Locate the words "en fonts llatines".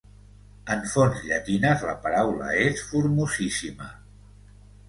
0.75-1.85